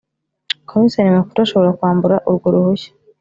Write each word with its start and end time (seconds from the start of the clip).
Komiseri 0.69 1.09
Mukuru 1.17 1.39
ashobora 1.45 1.75
kwambura 1.77 2.15
urwo 2.29 2.47
ruhushya 2.53 2.89